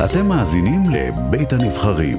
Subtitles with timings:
[0.00, 2.18] אתם מאזינים לבית הנבחרים,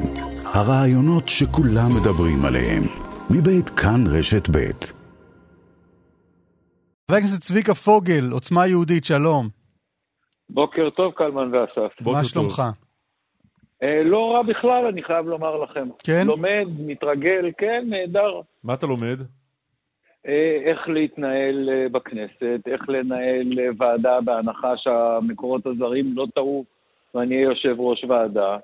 [0.54, 2.84] הרעיונות שכולם מדברים עליהם,
[3.30, 4.94] מבית כאן רשת בית.
[7.08, 9.48] חבר הכנסת צביקה פוגל, עוצמה יהודית, שלום.
[10.50, 12.02] בוקר טוב, קלמן ואסף.
[12.02, 12.62] מה שלומך?
[13.84, 15.86] אה, לא רע בכלל, אני חייב לומר לכם.
[16.04, 16.28] כן?
[16.28, 18.42] לומד, מתרגל, כן, נהדר.
[18.64, 19.20] מה אתה לומד?
[20.28, 26.66] אה, איך להתנהל אה, בכנסת, איך לנהל ועדה בהנחה שהמקורות הזרים לא טעו
[27.16, 28.58] ואני אהיה יושב ראש ועדה.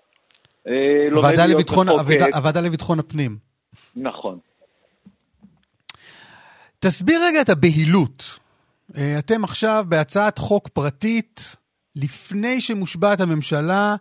[0.68, 0.74] אה,
[1.16, 1.90] הוועדה לביטחון-.
[2.34, 3.38] הוועדה- לביטחון הפנים.
[3.96, 4.40] נכון.
[6.80, 8.40] תסביר רגע את הבהילות.
[8.98, 11.56] אה, אתם עכשיו בהצעת חוק פרטית,
[11.96, 13.96] לפני שמושבעת הממשלה,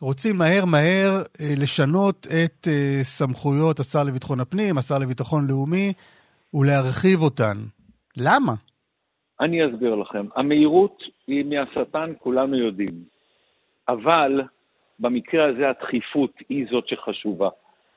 [0.00, 2.68] רוצים מהר מהר אה, לשנות את
[3.02, 5.92] סמכויות השר לביטחון הפנים, השר לביטחון לאומי,
[6.54, 7.56] ולהרחיב אותן.
[8.16, 8.52] למה?
[9.40, 10.26] אני אסביר לכם.
[10.36, 13.13] המהירות היא מהשטן, כולנו יודעים.
[13.88, 14.42] אבל
[14.98, 17.48] במקרה הזה הדחיפות היא זאת שחשובה.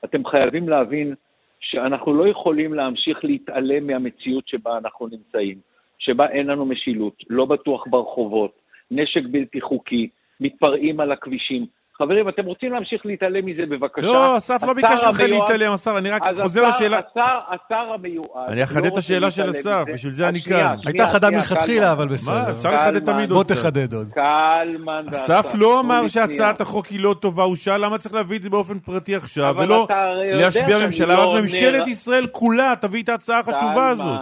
[0.04, 1.14] אתם חייבים להבין
[1.60, 5.58] שאנחנו לא יכולים להמשיך להתעלם מהמציאות שבה אנחנו נמצאים,
[5.98, 10.08] שבה אין לנו משילות, לא בטוח ברחובות, נשק בלתי חוקי,
[10.40, 11.66] מתפרעים על הכבישים.
[11.98, 14.06] חברים, אתם רוצים להמשיך להתעלם מזה, בבקשה.
[14.06, 16.98] לא, אסף לא ביקש ממך להתעלם, השר, אני רק אז חוזר לשאלה.
[16.98, 18.48] השר, השר המיועד...
[18.48, 19.84] אני אחדד לא את רוצה השאלה של אסף.
[19.94, 20.76] בשביל זה אני כאן.
[20.86, 21.92] הייתה חדה מלכתחילה.
[21.92, 22.32] אבל בסדר.
[22.34, 23.04] מה, אפשר לחדד.
[23.04, 23.54] תמיד בוא עוד קצת.
[23.54, 24.08] תחדד עוד.
[24.12, 25.30] קלמן ואסף.
[25.30, 26.60] אסף לא אמר שהצעת.
[26.60, 29.86] החוק היא לא טובה, הוא שאל למה צריך להביא את זה באופן פרטי עכשיו, ולא
[30.32, 34.20] להשביע ממשלה, לא ואז עונה ממשלת ישראל כולה תביא את ההצעה החשובה הזאת.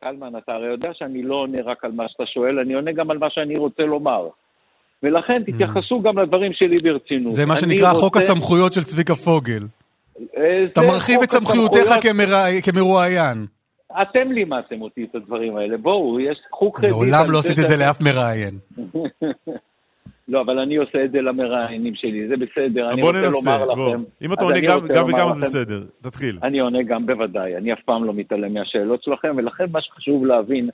[0.00, 3.10] קלמן, אתה הרי יודע שאני לא עונה רק על מה שאתה שואל, אני עונה גם
[3.10, 4.28] על מה שאני רוצה לומר.
[5.04, 7.32] ולכן תתייחסו גם לדברים שלי ברצינות.
[7.32, 9.62] זה מה שנקרא חוק רוצה- הסמכויות של צביקה פוגל.
[10.36, 12.64] אה, אתה זה מרחיב חוק את סמכויותיך הסמכויות.
[12.64, 13.46] כמרואיין.
[14.02, 15.76] אתם לימדתם אותי את הדברים האלה.
[15.76, 16.90] בואו, יש, קחו קרדיט.
[16.90, 18.54] מעולם לא עשית את זה לאף מראיין.
[20.28, 22.90] לא, אבל אני עושה את זה למראיינים שלי, זה בסדר.
[22.92, 23.88] אני רוצה ננסה, לומר בוא.
[23.94, 24.02] לכם...
[24.22, 26.38] אם אתה עונה גם גם וגם לכם- בסדר, תתחיל.
[26.42, 30.70] אני עונה גם בוודאי, אני אף פעם לא מתעלם מהשאלות שלכם, ולכן מה שחשוב להבין,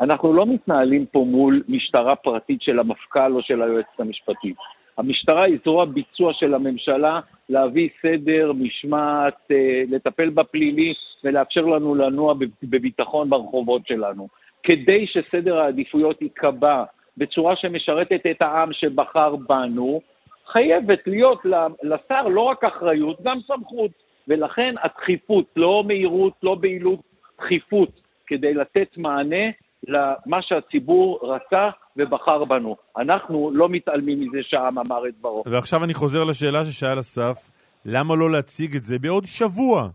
[0.00, 4.56] אנחנו לא מתנהלים פה מול משטרה פרטית של המפכ"ל או של היועצת המשפטית.
[4.98, 10.94] המשטרה היא זרוע ביצוע של הממשלה להביא סדר, משמעת, אה, לטפל בפלילי
[11.24, 14.28] ולאפשר לנו לנוע בב- בביטחון ברחובות שלנו.
[14.62, 16.84] כדי שסדר העדיפויות ייקבע
[17.16, 20.00] בצורה שמשרתת את העם שבחר בנו,
[20.46, 21.42] חייבת להיות
[21.82, 23.90] לשר לא רק אחריות, גם סמכות.
[24.28, 27.00] ולכן הדחיפות, לא מהירות, לא בהילות,
[27.38, 29.50] דחיפות, כדי לתת מענה
[29.88, 32.76] למה שהציבור רצה ובחר בנו.
[32.98, 35.42] אנחנו לא מתעלמים מזה שהעם אמר את דברו.
[35.46, 37.50] ועכשיו אני חוזר לשאלה ששאל אסף,
[37.84, 39.88] למה לא להציג את זה בעוד שבוע?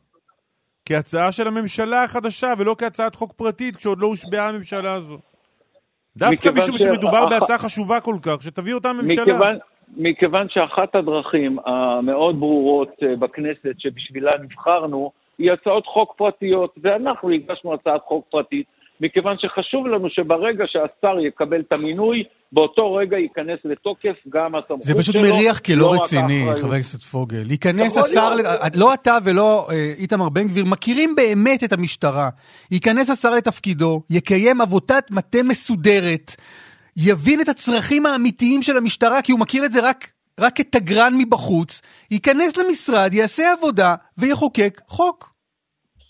[0.86, 5.18] כהצעה של הממשלה החדשה, ולא כהצעת חוק פרטית, כשעוד לא הושבעה הממשלה הזו.
[6.18, 9.22] דווקא משום ש- שמדובר אח- בהצעה חשובה כל כך, שתביא אותה הממשלה.
[9.24, 9.58] מכיוון,
[9.98, 17.74] מכיוון שאחת הדרכים המאוד ברורות אה, בכנסת שבשבילה נבחרנו, היא הצעות חוק פרטיות, ואנחנו הגשנו
[17.74, 18.66] הצעת חוק פרטית,
[19.02, 24.96] מכיוון שחשוב לנו שברגע שהשר יקבל את המינוי, באותו רגע ייכנס לתוקף גם הסמכות זה
[24.96, 26.60] פשוט שלו, מריח כלא רק רציני, האחריות.
[26.60, 27.52] חבר הכנסת פוגל.
[27.52, 28.76] ייכנס השר, להיות.
[28.76, 32.30] לא אתה ולא אה, איתמר בן גביר, מכירים באמת את המשטרה.
[32.72, 36.36] ייכנס השר לתפקידו, יקיים עבודת מטה מסודרת,
[36.98, 41.82] יבין את הצרכים האמיתיים של המשטרה, כי הוא מכיר את זה רק, רק כתגרן מבחוץ,
[42.12, 45.37] ייכנס למשרד, יעשה עבודה ויחוקק חוק.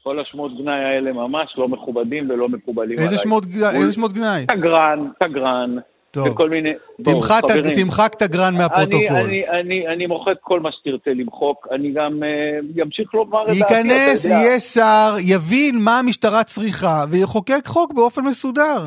[0.07, 3.17] כל השמות גנאי האלה ממש לא מכובדים ולא מקובלים איזה עליי.
[3.17, 4.45] שמות, מול- איזה שמות גנאי?
[4.45, 5.75] תגרן, תגרן,
[6.11, 6.27] טוב.
[6.27, 6.69] וכל מיני...
[7.03, 7.73] תמחק, חברים.
[7.75, 9.15] תמחק תגרן מהפרוטוקול.
[9.15, 13.47] אני, אני, אני, אני מוחק כל מה שתרצה למחוק, אני גם uh, אמשיך לומר את
[13.47, 14.25] דעתי, ייכנס.
[14.25, 18.77] יהיה שר, יבין מה המשטרה צריכה, ויחוקק חוק באופן מסודר.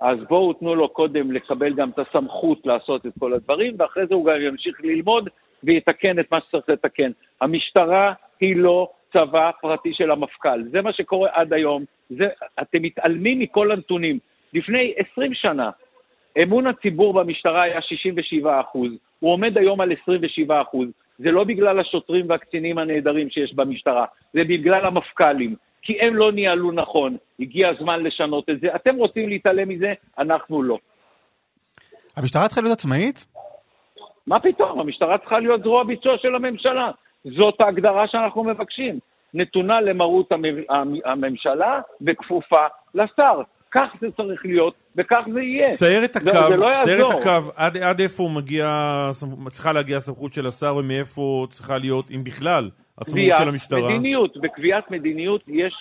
[0.00, 4.14] אז בואו תנו לו קודם לקבל גם את הסמכות לעשות את כל הדברים, ואחרי זה
[4.14, 5.28] הוא גם ימשיך ללמוד
[5.64, 7.10] ויתקן את מה שצריך לתקן.
[7.40, 11.84] המשטרה היא לא צבא פרטי של המפכ"ל, זה מה שקורה עד היום.
[12.10, 12.26] זה,
[12.62, 14.18] אתם מתעלמים מכל הנתונים.
[14.52, 15.70] לפני 20 שנה,
[16.42, 18.90] אמון הציבור במשטרה היה 67 אחוז,
[19.20, 20.88] הוא עומד היום על 27 אחוז.
[21.18, 25.54] זה לא בגלל השוטרים והקצינים הנהדרים שיש במשטרה, זה בגלל המפכ"לים.
[25.82, 28.74] כי הם לא ניהלו נכון, הגיע הזמן לשנות את זה.
[28.74, 30.78] אתם רוצים להתעלם מזה, אנחנו לא.
[32.16, 33.26] המשטרה צריכה להיות עצמאית?
[34.26, 34.80] מה פתאום?
[34.80, 36.90] המשטרה צריכה להיות זרוע ביצוע של הממשלה.
[37.24, 38.98] זאת ההגדרה שאנחנו מבקשים.
[39.34, 43.40] נתונה למרות המ- המ- הממשלה וכפופה לשר.
[43.74, 45.70] כך זה צריך להיות, וכך זה יהיה.
[45.70, 47.06] צייר את הקו, זה לא צייר.
[47.06, 48.66] את הקו, עד, עד איפה מגיע,
[49.50, 53.88] צריכה להגיע הסמכות של השר ומאיפה צריכה להיות, אם בכלל, עצמאות של המשטרה.
[53.90, 55.74] מדיניות, בקביעת מדיניות יש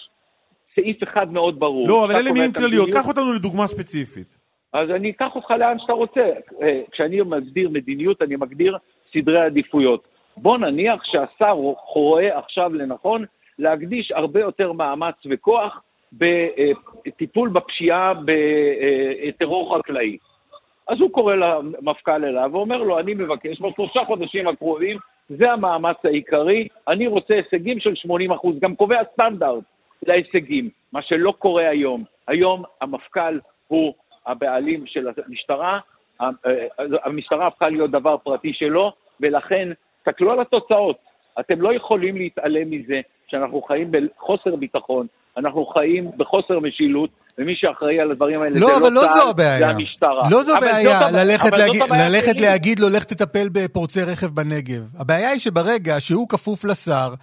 [0.75, 1.87] סעיף אחד מאוד ברור.
[1.87, 2.89] לא, אבל אלה מילים כלליות.
[2.93, 4.37] קח אותנו לדוגמה ספציפית.
[4.73, 6.21] אז אני אקח אותך לאן שאתה רוצה.
[6.61, 8.77] אה, כשאני מגדיר מדיניות, אני מגדיר
[9.13, 10.07] סדרי עדיפויות.
[10.41, 11.51] בוא נניח שהשר
[11.93, 13.25] רואה עכשיו לנכון
[13.59, 15.81] להקדיש הרבה יותר מאמץ וכוח
[16.13, 20.17] בטיפול בפשיעה בטרור חקלאי.
[20.87, 24.97] אז הוא קורא למפכ"ל אליו ואומר לו, אני מבקש בשלושה חודשים הקרובים,
[25.29, 29.63] זה המאמץ העיקרי, אני רוצה הישגים של 80 אחוז, גם קובע סטנדרט
[30.07, 32.03] להישגים, מה שלא קורה היום.
[32.27, 33.93] היום המפכ"ל הוא
[34.25, 35.79] הבעלים של המשטרה,
[36.79, 39.69] המשטרה הפכה להיות דבר פרטי שלו, ולכן
[40.05, 40.97] תסתכלו על התוצאות.
[41.39, 45.07] אתם לא יכולים להתעלם מזה שאנחנו חיים בחוסר ביטחון,
[45.37, 49.29] אנחנו חיים בחוסר משילות, ומי שאחראי על הדברים האלה לא, זה לא לא זו צה"ל,
[49.29, 49.59] הבעיה.
[49.59, 50.21] זה המשטרה.
[50.31, 52.47] לא זו הבעיה זאת ללכת, אבל זאת הבעיה ללכת שלי.
[52.47, 54.81] להגיד לו, לך תטפל בפורצי רכב בנגב.
[54.99, 57.13] הבעיה היא שברגע שהוא כפוף לשר,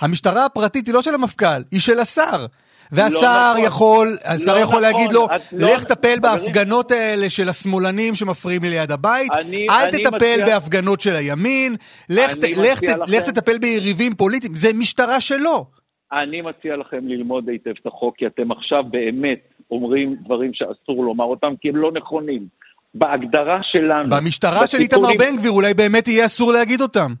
[0.00, 2.46] המשטרה הפרטית היא לא של המפכ"ל, היא של השר.
[2.92, 3.16] והשר
[3.52, 3.64] נכון.
[3.66, 5.58] יכול, השר לא יכול להגיד לו, נכון.
[5.58, 6.22] לא- לך תטפל חברים.
[6.22, 11.14] בהפגנות האלה של השמאלים שמפריעים לי ליד הבית, אני- אל אני תטפל מציע- בהפגנות של
[11.14, 11.76] הימין,
[12.10, 15.66] לך ת- לך לכם- לך תטפל ביריבים פוליטיים, זה משטרה שלו.
[16.12, 19.38] אני מציע לכם ללמוד היטב את החוק, כי אתם עכשיו באמת
[19.70, 22.46] אומרים דברים שאסור לומר אותם, כי הם לא נכונים.
[22.94, 24.16] בהגדרה שלנו...
[24.16, 27.12] במשטרה של איתמר בן גביר אולי באמת יהיה אסור להגיד אותם.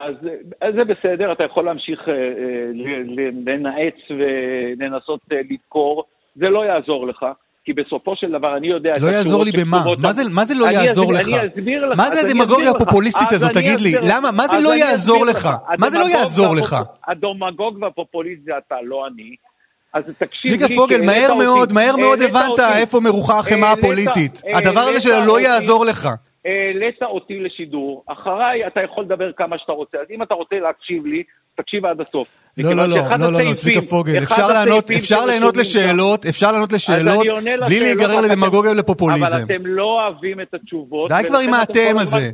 [0.00, 0.14] אז,
[0.60, 2.18] אז זה בסדר, אתה יכול להמשיך אה, אה,
[3.46, 6.04] לנאץ ולנסות אה, לדקור,
[6.36, 7.26] זה לא יעזור לך,
[7.64, 8.92] כי בסופו של דבר אני יודע...
[9.00, 9.84] לא יעזור לי במה?
[9.98, 10.22] מה זה-.
[10.30, 11.28] מה זה לא יעזור לך?
[11.28, 11.96] אני אסביר לך.
[11.96, 12.70] מה זה הדמגוגיה.
[12.70, 13.52] הפופוליסטית הזאת?
[13.52, 13.92] תגיד לי.
[14.02, 14.30] למה?
[14.30, 15.48] מה זה לא יעזור לך?
[15.78, 16.76] מה זה לא יעזור לך?
[17.08, 19.34] הדמגוג והפופוליסט זה אתה, לא אני.
[19.94, 21.72] אז תקשיב לי, צביקה פוגל, מהר מאוד.
[21.72, 22.60] מהר מאוד הבנת.
[22.76, 24.42] איפה מרוחה החמאה הפוליטית.
[24.54, 25.40] הדבר הזה שלו לא.
[25.40, 26.08] יעזור לך.
[26.48, 31.06] העלית אותי לשידור, אחריי אתה יכול לדבר כמה שאתה רוצה, אז אם אתה רוצה להקשיב
[31.06, 31.22] לי,
[31.56, 32.28] תקשיב עד הסוף.
[32.58, 36.26] לא, לא, לא, שאחד לא, לא, לא, הסעיפים- צביקה פוגל, אפשר לענות, אפשר לענות לשאלות,
[36.26, 37.26] אפשר לענות לשאלות,
[37.66, 39.26] בלי להיגרר לדמגוגיה ולפופוליזם.
[39.26, 41.10] אבל אתם לא אוהבים את התשובות.
[41.10, 42.30] די כבר עם האתם הזה.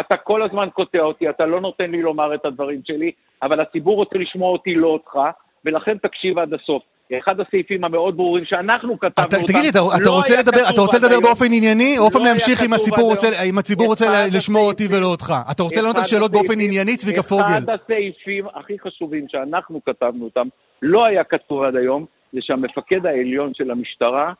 [0.00, 3.10] אתה כל הזמן קוטע אותי, אתה לא נותן לי לומר את הדברים שלי,
[3.42, 5.18] אבל הציבור רוצה לשמוע אותי, לא אותך,
[5.64, 6.82] ולכן תקשיב עד הסוף.
[7.18, 10.42] אחד הסעיפים המאוד ברורים שאנחנו כתבנו אתה- אותם, תגיד לי, אתה אתה לא רוצה היה
[10.42, 11.20] לדבר אתה רוצה לדבר.
[11.20, 13.42] באופן ענייני, או לא אופן היה להמשיך אם עד רוצה-.
[13.50, 15.34] אם הציבור רוצה אחד לשמוע אותי ולא אותך?
[15.50, 17.42] אתה רוצה לענות על שאלות באופן ענייני, צביקה פוגל?
[17.44, 20.48] אחד הסעיפים הכי חשובים שאנחנו כתבנו אותם,
[20.82, 24.32] לא היה כתוב עד היום, זה שהמפקד העליון של המשטרה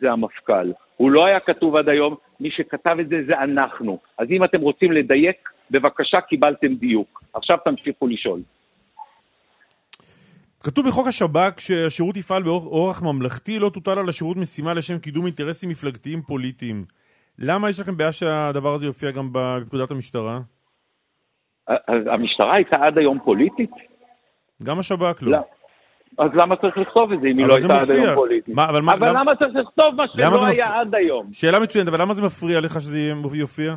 [0.00, 0.72] זה המפכ"ל.
[0.96, 3.98] הוא לא היה כתוב עד היום, מי שכתב את זה זה אנחנו.
[4.18, 5.36] אז אם אתם רוצים לדייק,
[5.70, 7.22] בבקשה, קיבלתם דיוק.
[7.34, 8.40] עכשיו תמשיכו לשאול.
[10.64, 15.70] כתוב בחוק השב"כ שהשירות יפעל באורח ממלכתי, לא תוטל על השירות משימה לשם קידום אינטרסים
[15.70, 16.84] מפלגתיים פוליטיים.
[17.38, 20.40] למה יש לכם בעיה שהדבר הזה יופיע גם בפקודת המשטרה?
[21.88, 23.70] המשטרה הייתה עד היום פוליטית?
[24.64, 25.38] גם השב"כ לא.
[26.18, 27.90] אז למה צריך לכתוב את זה אם היא לא הייתה עד.
[27.90, 28.54] היום פוליטית?
[28.58, 30.46] אבל מה- אבל למה- למה צריך לכתוב מה שלא?
[30.46, 31.28] היה עד היום?
[31.32, 32.98] שאלה מצוינת, אבל למה זה מפריע לך שזה
[33.34, 33.74] יופיע?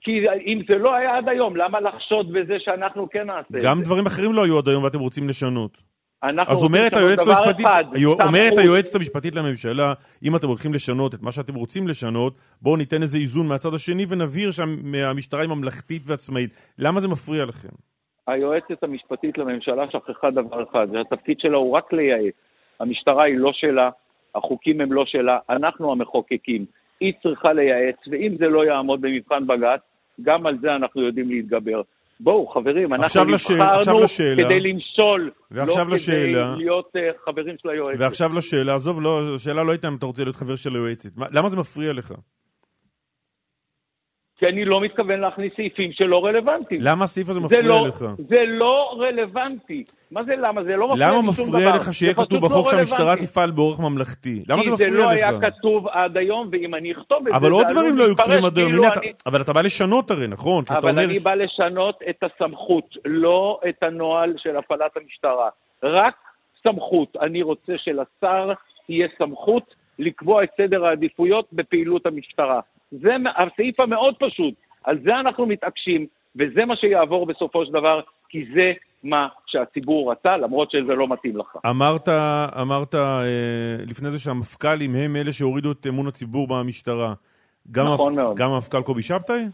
[0.00, 0.10] כי
[0.46, 3.68] אם זה לא היה עד היום, למה לחשוד בזה שאנחנו כן נעשה את זה?
[3.68, 5.93] גם דברים אחרים לא היו עד היום ואתם רוצים לשנות.
[6.24, 8.58] אנחנו אז אומרת היועצת המשפטית, אחד, היו- אומרת.
[8.58, 9.92] היועצת המשפטית לממשלה,
[10.22, 14.06] אם אתם הולכים לשנות את מה שאתם רוצים לשנות, בואו ניתן איזה איזון מהצד השני
[14.08, 16.50] ונבהיר שהמשטרה היא ממלכתית ועצמאית.
[16.78, 17.68] למה זה מפריע לכם?
[18.26, 22.34] היועצת המשפטית לממשלה שכחה דבר אחד, שהתפקיד שלה הוא רק לייעץ.
[22.80, 23.90] המשטרה היא לא שלה,
[24.34, 26.64] החוקים הם לא שלה, אנחנו המחוקקים.
[27.00, 29.80] היא צריכה לייעץ, ואם זה לא יעמוד במבחן בג"ץ,
[30.22, 31.82] גם על זה אנחנו יודעים להתגבר.
[32.20, 33.98] בואו, חברים, אנחנו נבחרנו.
[34.44, 36.52] כדי למשול, לא לשאלה.
[36.54, 37.92] כדי להיות uh, חברים של היועצת.
[37.98, 41.16] ועכשיו לשאלה, עזוב, לא, השאלה לא הייתה אם אתה רוצה להיות חבר של היועצת.
[41.16, 42.12] מה- למה זה מפריע לך?
[44.38, 46.80] כי אני לא מתכוון להכניס סעיפים שלא רלוונטיים.
[46.84, 48.04] למה הסעיף הזה זה מפריע לא, לך?
[48.28, 49.84] זה לא רלוונטי.
[50.10, 50.62] מה זה למה?
[50.64, 51.76] זה לא מפריע למה לי שום מפריע דבר.
[51.76, 53.26] לך שיהיה זה פשוט כתוב לא בחוק שהמשטרה רלוונטי.
[53.26, 54.42] תפעל באורח ממלכתי?
[54.48, 55.10] למה זה כי מפריע זה לא לך?
[55.12, 58.16] היה כתוב עד היום, ואם אני אכתוב את זה, אבל זה עוד דברים לא היו
[58.16, 58.70] כתובים עד היום.
[58.70, 60.64] כאילו הנה, אתה- אני- אבל אתה בא לשנות הרי, נכון?
[60.70, 65.48] אבל אומר אני בא לשנות את הסמכות, לא את הנוהל של הפעלת המשטרה.
[65.82, 66.14] רק
[66.62, 67.16] סמכות.
[67.20, 68.52] אני רוצה שלשר
[68.86, 72.60] תהיה סמכות לקבוע את סדר העדיפויות בפעילות המשטרה.
[72.90, 74.54] זה הסעיף המאוד פשוט.
[74.84, 78.72] על זה אנחנו מתעקשים, וזה מה שיעבור בסופו של דבר, כי זה
[79.04, 81.56] מה שהציבור רצה, למרות שזה לא מתאים לך.
[81.66, 82.08] אמרת,
[82.60, 83.22] אמרת אה,
[83.88, 87.14] לפני זה שהמפכ"לים הם אלה שהורידו את אמון הציבור במשטרה.
[87.72, 88.36] גם נכון המפ- מאוד.
[88.36, 89.44] גם המפכ"ל קובי שבתאי?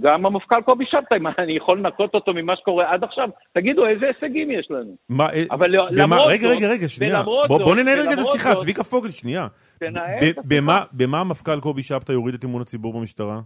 [0.00, 3.28] גם המפכ"ל קובי שבתאי, מה, אני יכול לנקות אותו ממה שקורה עד עכשיו?
[3.52, 4.96] תגידו, איזה הישגים יש לנו?
[5.08, 7.16] מה, אה, אבל לא- במה- למרות רגע, זאת, רגע, רגע, שנייה.
[7.18, 9.46] ולמרות בוא, זאת, בוא ננהל רגע איזה ולמרות שיחה, זאת- צביקה פוגל, שנייה.
[9.76, 10.40] את השיחה.
[10.44, 13.40] במה, במה המפכ"ל קובי שבתאי הוריד את אמון הציבור במשטרה?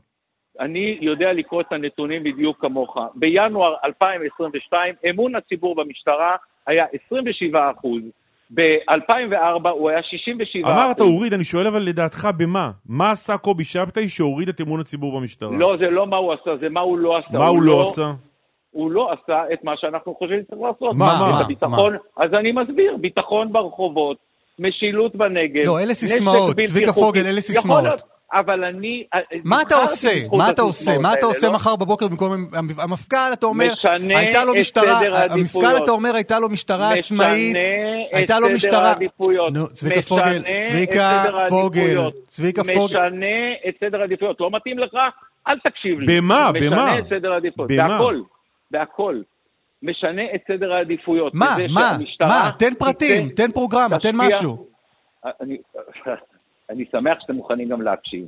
[0.60, 2.96] אני יודע לקרוא את הנתונים בדיוק כמוך.
[3.14, 6.36] בינואר 2022 אמון הציבור במשטרה
[6.66, 8.02] היה 27 אחוז,
[8.54, 12.70] ב-2004 הוא היה 67 אמרת, הוריד, אני שואל אבל לדעתך במה?
[12.86, 15.56] מה עשה קובי שבתאי שהוריד את אמון הציבור במשטרה?
[15.56, 17.38] לא, זה לא מה הוא עשה, זה מה הוא לא עשה.
[17.38, 18.12] מה הוא לא עשה?
[18.70, 20.96] הוא לא עשה את מה שאנחנו חושבים שצריך לעשות.
[20.96, 24.16] מה, מה, את הביטחון, אז אני מסביר, ביטחון ברחובות,
[24.58, 25.66] משילות בנגב.
[25.66, 26.92] לא, אלה סיסמאות, צביקה.
[26.92, 28.17] פוגל, אלה יכול סיסמאות.
[28.32, 29.04] אבל אני...
[29.14, 30.08] אה, מה אתה עושה?
[30.32, 30.98] מה אתה עושה?
[30.98, 31.50] מה אתה עושה?
[31.50, 33.72] מחר בבוקר במקום המ- המפכ"ל, אתה אומר,
[34.16, 35.64] הייתה לו את משטרה, סדר העדיפויות.
[35.70, 37.72] המפכ"ל, אתה אומר, הייתה לו משטרה עצמאית, משנה
[38.12, 38.88] הייתה את לו סדר משטרה...
[38.88, 39.52] העדיפויות.
[39.52, 42.14] נו, צביקה משנה פוגל, את צביקה סדר פוגל, העדיפויות.
[42.26, 42.96] צביקה פוגל.
[43.08, 43.26] משנה
[43.68, 44.40] את סדר העדיפויות.
[44.40, 44.94] לא מתאים לך?
[45.48, 46.20] אל תקשיב לי.
[46.20, 46.50] במה?
[46.52, 46.66] במה?
[46.66, 47.70] משנה את סדר העדיפויות.
[47.70, 47.88] במה?
[47.88, 48.20] בהכל.
[48.70, 49.20] בהכל.
[49.82, 51.34] משנה את סדר העדיפויות.
[51.34, 52.50] מה, מה, מה?
[52.58, 54.66] תן פרטים, תן פרוגרמה, תן משהו.
[56.70, 58.26] אני, שמח שאתם מוכנים גם להקשיב.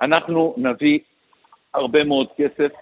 [0.00, 0.98] אנחנו נביא
[1.74, 2.72] הרבה מאוד כסף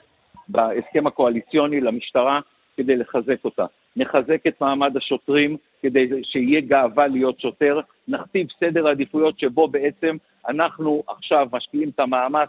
[0.48, 2.40] בהסכם הקואליציוני למשטרה
[2.76, 3.66] כדי לחזק אותה.
[3.96, 7.80] נחזק את מעמד השוטרים כדי שיהיה גאווה להיות שוטר.
[8.08, 10.16] נכתיב סדר עדיפויות שבו בעצם
[10.48, 12.48] אנחנו עכשיו משקיעים את המאמץ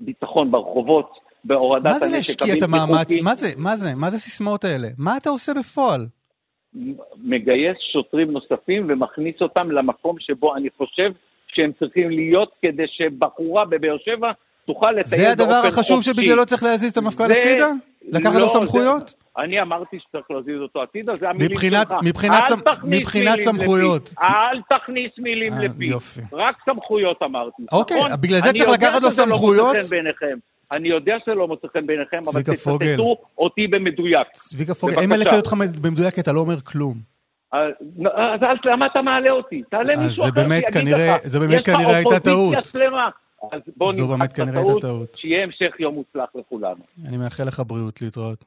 [0.00, 3.08] בביטחון ברחובות, בהורדת מה הנשק זה הבלתי להשקיע את המאמץ?
[3.08, 3.20] חוקי.
[3.20, 3.46] מה זה?
[3.56, 3.94] מה זה?
[3.96, 4.88] מה זה הסיסמאות האלה?
[4.98, 6.06] מה אתה עושה בפועל?
[7.24, 11.10] מגייס שוטרים נוספים ומכניס אותם למקום שבו אני חושב
[11.48, 14.30] שהם צריכים להיות כדי שבחורה בבאר שבע
[14.66, 16.10] תוכל לטייל זה הדבר באופן החשוב חופשי.
[16.10, 17.68] שבגללו צריך להזיז את המפכ"ל זה- הצידה?
[18.12, 19.14] לקחת לא, לו זה- סמכויות?
[19.38, 21.98] אני אמרתי שצריך להזיז אותו הצידה, זה המילים מבחינת- שלך.
[22.04, 23.58] מבחינת אל סמ- תכניס מבחינת מילים לפי.
[23.58, 24.14] סמכויות.
[24.22, 25.90] אל תכניס מילים אה, לפי.
[26.32, 27.62] רק סמכויות אמרתי.
[27.72, 28.10] אוקיי, נכון?
[28.20, 29.66] בגלל זה צריך לקחת לו שזה לא סמכויות?
[29.76, 30.38] מוצא חן בעיניכם.
[30.76, 32.42] אני יודע שזה לא מוצא חן בעיניכם, אבל.
[32.42, 34.28] תצטטו אותי במדויק.
[34.32, 35.36] צביקה פוגל, אין מה בבקשה.
[35.36, 36.98] לצטט אותך במדויק, אתה לא אומר כלום.
[37.52, 37.70] אז
[38.64, 39.62] למה אתה מעלה אותי?
[39.70, 41.26] תעלה מישהו זה אחר באמת שיגיד כנראה- לך.
[41.26, 42.64] זה באמת יש לך הייתה אופוזיציה טעות.
[42.64, 43.08] שלמה.
[43.52, 45.14] אז בוא זו נמחק באמת את הייתה הטעות, טעות.
[45.14, 46.80] שיהיה המשך יום מוצלח לכולנו.
[47.08, 48.44] אני מאחל לך בריאות להתראות.